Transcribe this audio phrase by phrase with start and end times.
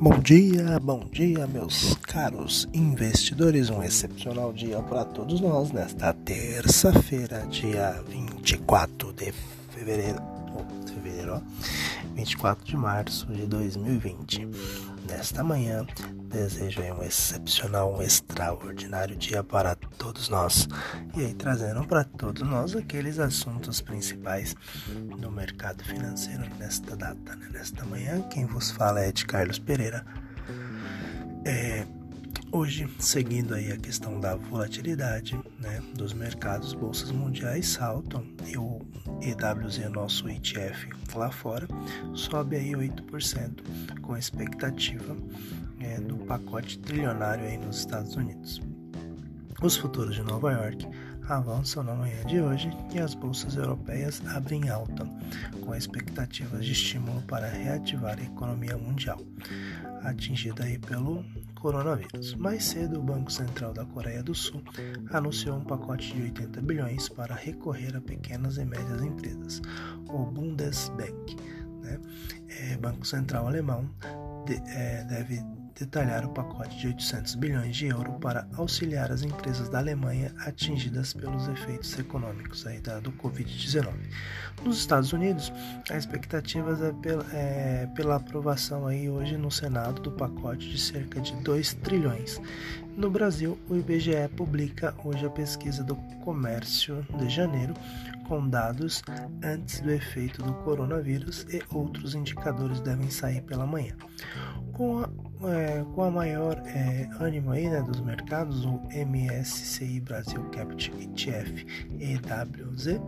[0.00, 3.68] Bom dia, bom dia, meus caros investidores.
[3.68, 9.32] Um excepcional dia para todos nós nesta terça-feira, dia 24 de
[9.70, 10.22] fevereiro.
[10.54, 11.40] Oh, fevereiro, ó,
[12.14, 14.46] 24 de março de 2020.
[15.10, 15.84] Nesta manhã,
[16.28, 20.68] desejo um excepcional, um extraordinário dia para todos nós.
[21.16, 24.54] E aí, trazendo para todos nós aqueles assuntos principais
[25.18, 27.48] do mercado financeiro nesta data, né?
[27.50, 28.22] nesta manhã.
[28.28, 30.04] Quem vos fala é de Carlos Pereira.
[31.44, 31.86] É,
[32.50, 38.80] Hoje, seguindo aí a questão da volatilidade né, dos mercados, bolsas mundiais saltam e o
[39.20, 41.68] EWZ, nosso ETF lá fora,
[42.14, 45.14] sobe aí 8% com expectativa
[45.80, 48.60] é, do pacote trilionário aí nos Estados Unidos.
[49.60, 50.86] Os futuros de Nova York
[51.28, 55.06] avançam na manhã de hoje e as bolsas europeias abrem alta,
[55.60, 59.20] com expectativas de estímulo para reativar a economia mundial,
[60.02, 62.34] atingida aí pelo coronavírus.
[62.34, 64.62] Mais cedo, o Banco Central da Coreia do Sul
[65.10, 69.60] anunciou um pacote de 80 bilhões para recorrer a pequenas e médias empresas,
[70.08, 71.36] o Bundesbank.
[71.82, 72.00] Né?
[72.48, 73.90] É, Banco Central alemão
[74.46, 75.42] de, é, deve
[75.78, 81.12] detalhar o pacote de 800 bilhões de euros para auxiliar as empresas da Alemanha atingidas
[81.12, 83.92] pelos efeitos econômicos aí da, do Covid-19.
[84.64, 85.52] Nos Estados Unidos,
[85.90, 91.20] a expectativa é pela, é pela aprovação aí hoje no Senado do pacote de cerca
[91.20, 92.40] de 2 trilhões.
[92.96, 97.72] No Brasil, o IBGE publica hoje a pesquisa do comércio de janeiro,
[98.26, 99.02] com dados
[99.42, 103.94] antes do efeito do coronavírus e outros indicadores devem sair pela manhã.
[104.72, 105.08] Com a,
[105.46, 111.66] é, com a maior é, ânimo aí, né, dos mercados, o MSCI Brasil Capital ETF
[112.00, 113.00] EWZ,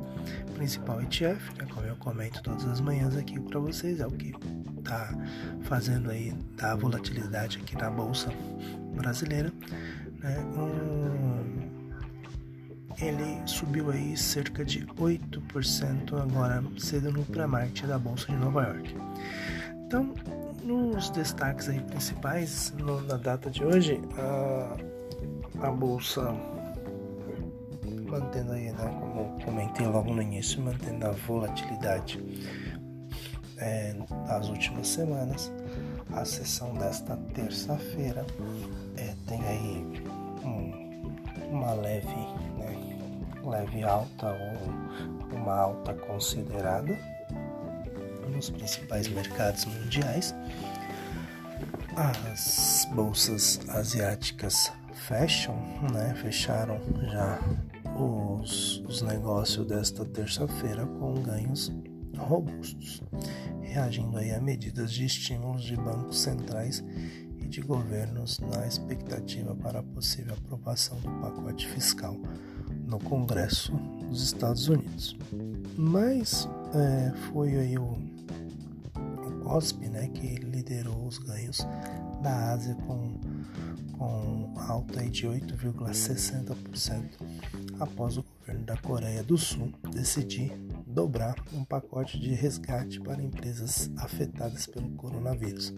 [0.55, 4.33] principal ETF, né, como eu comento todas as manhãs aqui para vocês, é o que
[4.79, 5.13] está
[5.63, 8.31] fazendo aí da volatilidade aqui na bolsa
[8.95, 9.53] brasileira,
[10.21, 11.71] né, um,
[13.01, 18.95] ele subiu aí cerca de 8% agora cedo no pré-market da bolsa de Nova York.
[19.87, 20.15] Então,
[20.71, 26.35] nos destaques aí principais no, na data de hoje, a, a bolsa
[28.09, 32.21] mantendo aí, né, como comentei logo no início, mantendo a volatilidade
[33.59, 33.95] é,
[34.27, 35.53] das últimas semanas.
[36.13, 38.27] A sessão desta terça-feira
[38.97, 40.03] é, tem aí
[40.45, 42.07] um, uma leve,
[42.59, 42.99] né,
[43.45, 47.10] leve alta ou uma alta considerada
[48.41, 50.35] nos principais mercados mundiais.
[51.95, 54.73] As bolsas asiáticas
[55.07, 55.55] fecham,
[55.93, 56.15] né?
[56.23, 56.81] Fecharam
[57.13, 57.39] já
[57.99, 61.71] os, os negócios desta terça-feira com ganhos
[62.17, 63.03] robustos,
[63.61, 66.83] reagindo aí a medidas de estímulos de bancos centrais
[67.39, 72.17] e de governos na expectativa para a possível aprovação do pacote fiscal
[72.87, 73.73] no Congresso
[74.09, 75.17] dos Estados Unidos.
[75.77, 78.10] Mas é, foi aí o
[79.51, 81.67] COSP, né, que liderou os ganhos
[82.23, 83.19] da Ásia com,
[83.99, 87.21] com alta de 8,60%
[87.81, 90.53] após o governo da Coreia do Sul decidir
[90.87, 95.75] dobrar um pacote de resgate para empresas afetadas pelo coronavírus,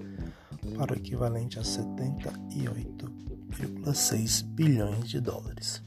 [0.76, 5.82] para o equivalente a 78,6 bilhões de dólares.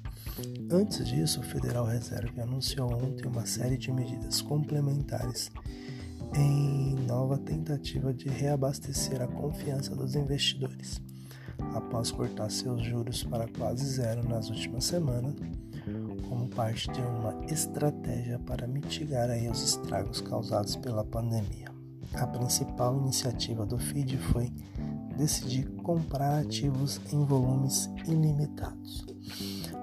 [0.71, 5.51] Antes disso, o Federal Reserve anunciou ontem uma série de medidas complementares
[6.33, 11.01] em nova tentativa de reabastecer a confiança dos investidores.
[11.73, 15.35] Após cortar seus juros para quase zero nas últimas semanas,
[16.27, 21.73] como parte de uma estratégia para mitigar os estragos causados pela pandemia.
[22.13, 24.51] A principal iniciativa do FID foi
[25.17, 29.05] decidir comprar ativos em volumes ilimitados.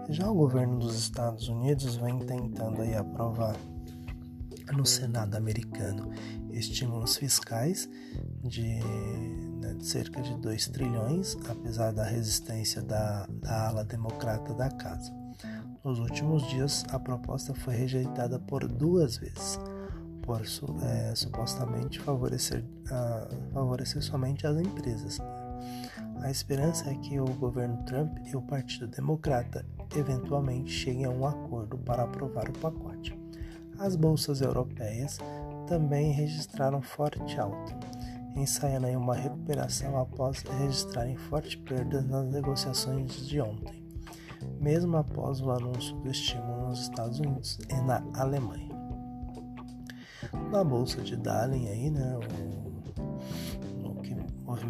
[0.09, 3.57] Já o governo dos Estados Unidos vem tentando aí aprovar
[4.73, 6.11] no Senado americano
[6.51, 7.89] estímulos fiscais
[8.43, 8.81] de,
[9.61, 15.13] né, de cerca de 2 trilhões, apesar da resistência da, da ala democrata da casa.
[15.85, 19.59] Nos últimos dias, a proposta foi rejeitada por duas vezes,
[20.23, 22.65] por é, supostamente favorecer,
[23.53, 25.19] favorecer somente as empresas.
[26.23, 29.67] A esperança é que o governo Trump e o Partido Democrata
[29.97, 33.22] eventualmente cheguem a um acordo para aprovar o pacote.
[33.83, 35.19] As bolsas europeias
[35.67, 37.77] também registraram forte alta,
[38.37, 43.85] ensaiando uma recuperação após registrarem forte perdas nas negociações de ontem,
[44.61, 48.71] mesmo após o anúncio do estímulo nos Estados Unidos e na Alemanha.
[50.53, 52.63] Na bolsa de Dahlen aí, né, o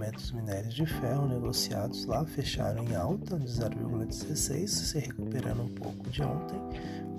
[0.02, 6.10] investimentos minérios de ferro negociados lá fecharam em alta de 0,16, se recuperando um pouco
[6.10, 6.58] de ontem,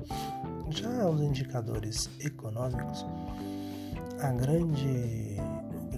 [0.69, 3.07] Já os indicadores econômicos,
[4.21, 5.39] a grande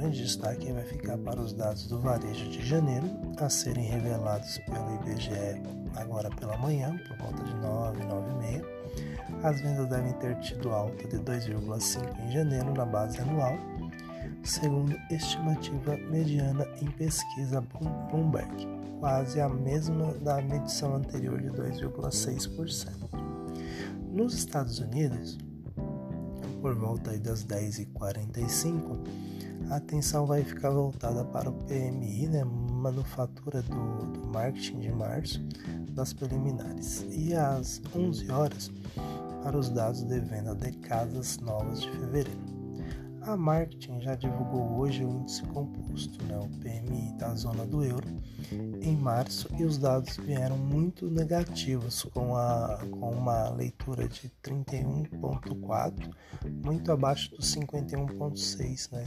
[0.03, 3.07] grande destaque vai ficar para os dados do varejo de janeiro,
[3.39, 5.63] a serem revelados pelo IBGE
[5.95, 8.65] agora pela manhã, por volta de 9, 9 e meia.
[9.45, 13.57] As vendas devem ter tido alta de 2,5 em janeiro na base anual,
[14.43, 17.61] segundo estimativa mediana em pesquisa
[18.11, 18.67] Bloomberg,
[18.99, 22.89] quase a mesma da medição anterior de 2,6%.
[24.11, 25.39] Nos Estados Unidos,
[26.61, 29.32] por volta das 10h45,
[29.73, 35.43] a atenção vai ficar voltada para o PMI, né, manufatura do, do marketing de março,
[35.93, 38.71] das preliminares, e às 11 horas
[39.43, 42.62] para os dados de venda de casas novas de fevereiro.
[43.25, 48.09] A marketing já divulgou hoje o índice composto, né, o PMI da zona do euro,
[48.81, 56.13] em março e os dados vieram muito negativos, com, a, com uma leitura de 31,4,
[56.65, 59.05] muito abaixo dos 51,6 né,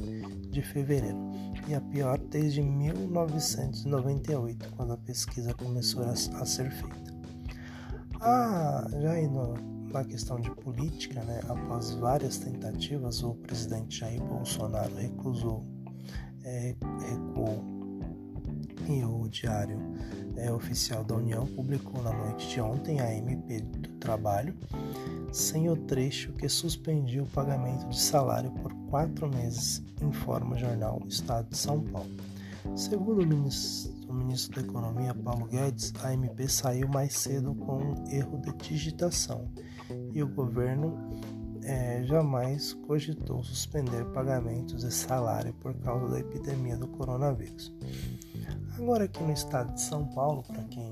[0.50, 1.20] de fevereiro,
[1.68, 7.14] e a pior desde 1998, quando a pesquisa começou a, a ser feita.
[8.22, 14.94] Ah, já indo na questão de política, né, após várias tentativas, o presidente Jair Bolsonaro
[14.94, 15.66] recusou,
[16.44, 16.76] é,
[17.10, 17.64] recuou
[18.90, 19.80] e o Diário
[20.36, 24.54] é, Oficial da União publicou na noite de ontem a MP do Trabalho,
[25.32, 31.02] sem o trecho que suspendia o pagamento de salário por quatro meses, informa o jornal
[31.08, 32.12] Estado de São Paulo.
[32.76, 38.08] Segundo o ministro ministro da Economia Paulo Guedes, a MP saiu mais cedo com um
[38.10, 39.52] erro de digitação
[40.14, 40.98] e o governo
[41.64, 47.74] é, jamais cogitou suspender pagamentos de salário por causa da epidemia do coronavírus.
[48.78, 50.86] Agora aqui no estado de São Paulo, para quem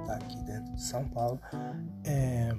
[0.00, 1.40] está né, aqui dentro de São Paulo,
[2.04, 2.56] é,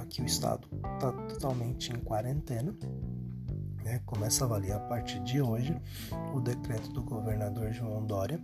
[0.00, 2.74] aqui o estado está totalmente em quarentena
[3.90, 5.76] né, começa a valer a partir de hoje
[6.32, 8.40] o decreto do governador João Dória,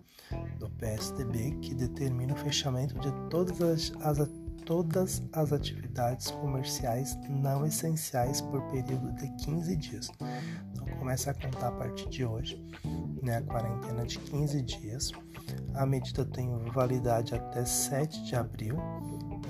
[0.59, 4.29] do PSDB, que determina o fechamento de todas as, as,
[4.65, 10.11] todas as atividades comerciais não essenciais por período de 15 dias.
[10.73, 12.61] Então começa a contar a partir de hoje,
[13.23, 15.13] né, a quarentena de 15 dias.
[15.75, 18.77] A medida tem validade até 7 de abril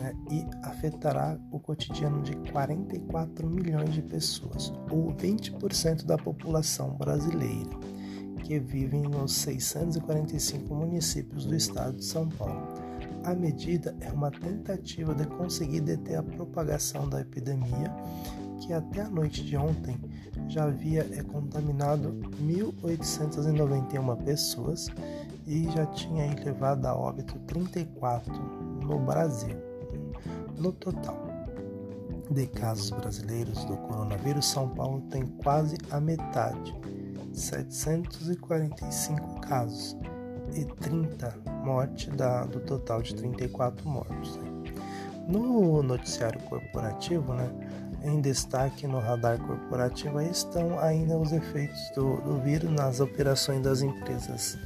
[0.06, 7.70] né, e afetará o cotidiano de 44 milhões de pessoas, ou 20% da população brasileira,
[8.44, 12.68] que vivem nos 645 municípios do estado de São Paulo.
[13.24, 17.92] A medida é uma tentativa de conseguir deter a propagação da epidemia,
[18.60, 19.98] que até a noite de ontem
[20.48, 24.86] já havia é, contaminado 1.891 pessoas
[25.44, 28.32] e já tinha levado a óbito 34
[28.80, 29.65] no Brasil.
[30.58, 31.26] No total
[32.30, 36.74] de casos brasileiros do coronavírus, São Paulo tem quase a metade,
[37.32, 39.96] 745 casos
[40.54, 41.34] e 30
[41.64, 42.08] mortes
[42.50, 44.36] do total de 34 mortos.
[44.36, 44.44] Né?
[45.28, 47.50] No noticiário corporativo, né,
[48.02, 53.82] em destaque no radar corporativo estão ainda os efeitos do, do vírus nas operações das
[53.82, 54.56] empresas.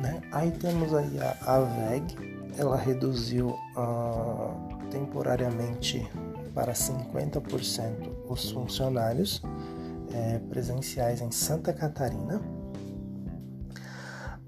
[0.00, 0.20] Né?
[0.32, 2.16] Aí temos aí a, a VEG,
[2.56, 6.06] ela reduziu uh, temporariamente
[6.54, 9.42] para 50% os funcionários
[10.12, 12.40] é, presenciais em Santa Catarina.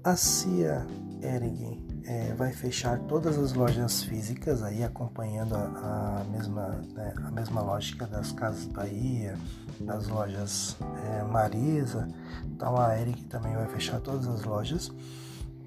[0.03, 0.85] A CIA
[1.21, 7.31] Erig é, vai fechar todas as lojas físicas, aí acompanhando a, a mesma, né, a
[7.31, 9.35] mesma lógica das Casas Bahia,
[9.79, 12.07] das lojas é, Marisa.
[12.45, 14.91] Então a Erig também vai fechar todas as lojas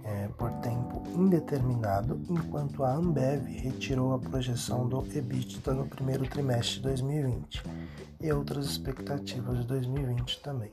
[0.07, 6.77] é, por tempo indeterminado, enquanto a Ambev retirou a projeção do EBITDA no primeiro trimestre
[6.77, 7.63] de 2020
[8.21, 10.73] e outras expectativas de 2020 também.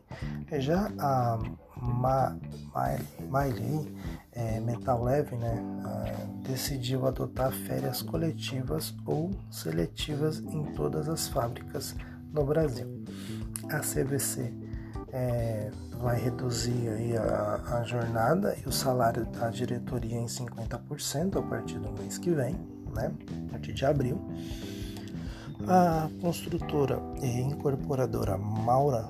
[0.51, 1.39] É, já a
[3.19, 3.93] Miley
[4.31, 5.61] é, Metal Leve né,
[6.47, 11.95] decidiu adotar férias coletivas ou seletivas em todas as fábricas
[12.31, 13.03] no Brasil.
[13.69, 14.53] A CVC
[15.13, 21.41] é, vai reduzir aí a, a, jornada e o salário da diretoria em 50% a
[21.43, 22.55] partir do mês que vem,
[22.96, 23.12] né?
[23.48, 24.20] A partir de abril.
[25.67, 29.08] A construtora e incorporadora Maura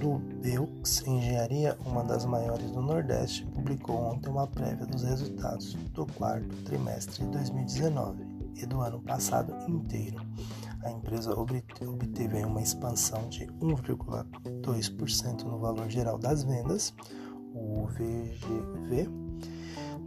[0.00, 6.06] do Beux Engenharia, uma das maiores do Nordeste, publicou ontem uma prévia dos resultados do
[6.06, 10.24] quarto trimestre de 2019 e do ano passado inteiro.
[10.84, 16.94] A empresa obteve uma expansão de 1,2% no valor geral das vendas,
[17.54, 19.08] o VGV,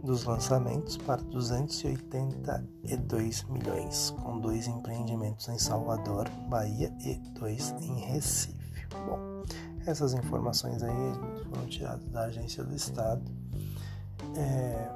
[0.02, 8.56] dos lançamentos para 282 milhões, com dois empreendimentos em Salvador, Bahia e dois em Recife.
[9.06, 9.44] Bom,
[9.86, 11.12] essas informações aí
[11.48, 13.22] foram tiradas da Agência do Estado.
[14.36, 14.88] É,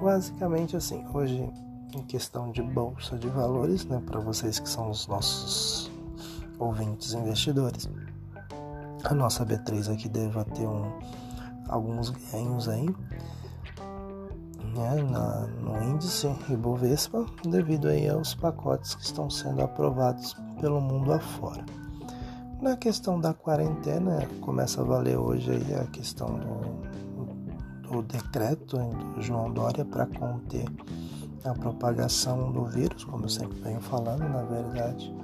[0.00, 1.48] basicamente assim, hoje
[1.94, 5.90] em questão de bolsa de valores, né, para vocês que são os nossos
[6.58, 7.88] ouvintes investidores,
[9.04, 10.92] a nossa B3 aqui deve ter um,
[11.68, 12.88] alguns ganhos aí
[14.74, 21.12] né, na, no índice Ibovespa devido aí aos pacotes que estão sendo aprovados pelo mundo
[21.12, 21.64] afora.
[22.60, 29.22] Na questão da quarentena, começa a valer hoje aí a questão do, do decreto do
[29.22, 30.64] João Dória para conter
[31.44, 35.14] a propagação do vírus, como eu sempre venho falando, na verdade,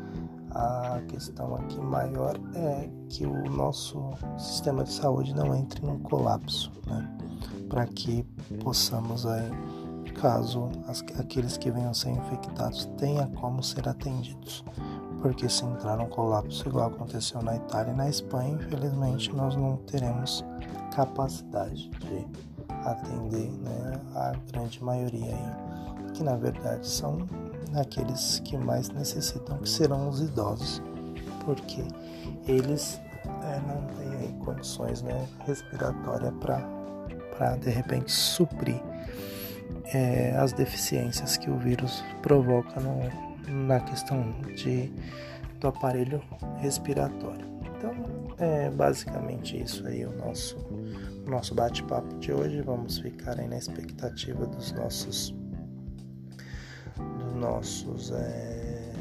[0.55, 6.71] a questão aqui maior é que o nosso sistema de saúde não entre num colapso,
[6.87, 7.17] né?
[7.69, 8.23] para que
[8.63, 9.51] possamos aí,
[10.21, 14.65] caso as, aqueles que venham ser infectados tenham como ser atendidos.
[15.21, 19.79] Porque se entrar num colapso igual aconteceu na Itália e na Espanha, infelizmente nós não
[19.79, 20.45] teremos
[20.95, 22.27] capacidade de
[22.85, 25.64] atender né, a grande maioria aí,
[26.15, 27.19] que na verdade são
[27.75, 30.81] aqueles que mais necessitam, que serão os idosos,
[31.45, 31.83] porque
[32.47, 33.01] eles
[33.43, 38.81] é, não têm condições né, respiratórias para de repente suprir
[39.93, 44.93] é, as deficiências que o vírus provoca no, na questão de,
[45.61, 46.23] do aparelho
[46.59, 47.47] respiratório.
[47.77, 47.93] Então,
[48.39, 50.57] é basicamente isso aí o nosso,
[51.27, 52.63] nosso bate-papo de hoje.
[52.63, 55.35] Vamos ficar aí na expectativa dos nossos
[57.35, 58.93] nossos é,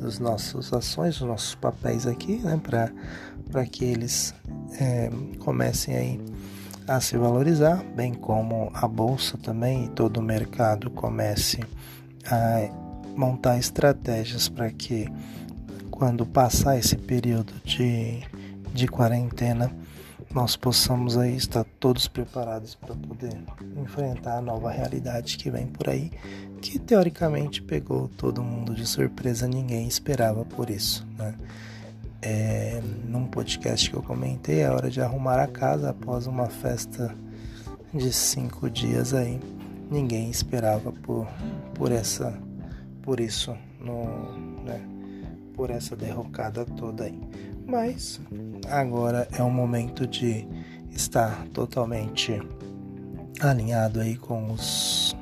[0.00, 4.34] dos nossos ações, dos nossos papéis aqui, né, para que eles
[4.80, 6.20] é, comecem aí
[6.86, 11.60] a se valorizar, bem como a bolsa também e todo o mercado comece
[12.26, 12.68] a
[13.16, 15.06] montar estratégias para que
[15.90, 18.20] quando passar esse período de,
[18.74, 19.70] de quarentena
[20.34, 23.36] nós possamos aí estar todos preparados para poder
[23.76, 26.10] enfrentar a nova realidade que vem por aí,
[26.60, 31.34] que teoricamente pegou todo mundo de surpresa, ninguém esperava por isso, né?
[32.24, 37.14] É, num podcast que eu comentei, é hora de arrumar a casa após uma festa
[37.92, 39.40] de cinco dias aí.
[39.90, 41.26] Ninguém esperava por,
[41.74, 42.32] por essa
[43.02, 44.04] por isso no,
[44.62, 44.80] né,
[45.54, 47.20] por essa derrocada toda aí.
[47.66, 48.20] Mas
[48.68, 50.46] agora é o momento de
[50.90, 52.40] estar totalmente
[53.40, 55.16] alinhado aí com os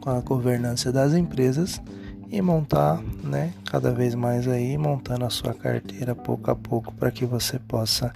[0.00, 1.80] com a governança das empresas
[2.28, 7.10] e montar, né, cada vez mais aí, montando a sua carteira pouco a pouco para
[7.10, 8.12] que você possa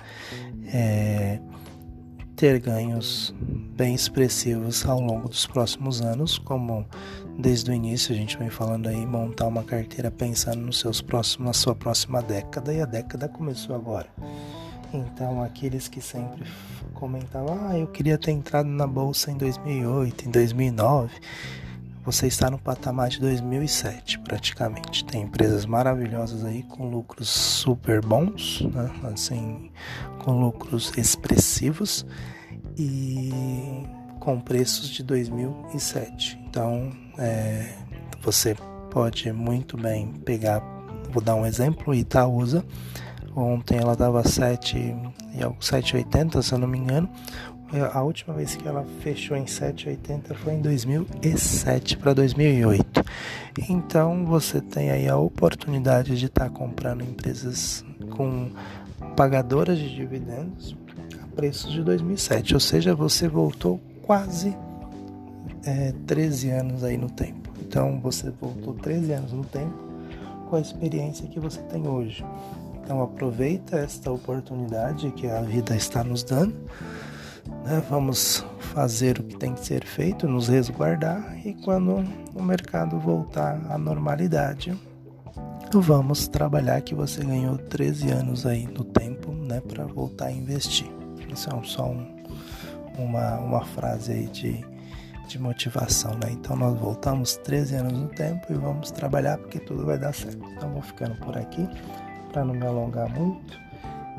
[0.73, 1.39] é,
[2.35, 3.35] ter ganhos
[3.77, 6.85] bem expressivos ao longo dos próximos anos, como
[7.39, 11.47] desde o início a gente vem falando aí, montar uma carteira pensando nos seus próximos,
[11.47, 14.09] na sua próxima década e a década começou agora.
[14.93, 16.45] Então, aqueles que sempre
[16.95, 21.13] comentavam, ah, eu queria ter entrado na bolsa em 2008, em 2009,
[22.05, 25.05] você está no patamar de 2007 praticamente.
[25.05, 28.91] Tem empresas maravilhosas aí com lucros super bons, né?
[29.13, 29.71] assim,
[30.25, 32.07] com lucros expressivos
[32.79, 33.33] e
[34.27, 36.37] com preços de 2007.
[36.51, 37.69] Então, é,
[38.21, 38.57] você
[38.91, 40.61] pode muito bem pegar,
[41.13, 42.65] vou dar um exemplo, Itaúsa.
[43.37, 47.09] Ontem ela dava 7,80, se eu não me engano.
[47.93, 53.05] A última vez que ela fechou em 7,80 foi em 2007 para 2008.
[53.71, 58.51] Então você tem aí a oportunidade de estar tá comprando empresas com
[59.17, 60.77] pagadoras de dividendos
[61.23, 64.57] a preços de 2007, ou seja, você voltou quase
[65.65, 67.51] é, 13 anos aí no tempo.
[67.61, 69.77] Então você voltou 13 anos no tempo
[70.49, 72.25] com a experiência que você tem hoje.
[72.83, 76.55] Então aproveita esta oportunidade que a vida está nos dando
[77.65, 77.83] né?
[77.91, 83.61] Vamos fazer o que tem que ser feito, nos resguardar e quando o mercado voltar
[83.69, 84.75] à normalidade,
[85.73, 90.89] vamos trabalhar que você ganhou 13 anos aí no tempo, né, para voltar a investir.
[91.29, 92.16] Isso é só um,
[92.99, 94.65] uma, uma frase aí de
[95.27, 96.31] de motivação, né?
[96.31, 100.39] Então nós voltamos 13 anos no tempo e vamos trabalhar porque tudo vai dar certo.
[100.53, 101.69] Então vou ficando por aqui
[102.33, 103.59] para não me alongar muito.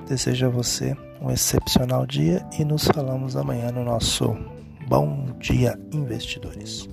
[0.07, 4.37] Desejo a você um excepcional dia e nos falamos amanhã no nosso
[4.87, 6.87] Bom Dia Investidores.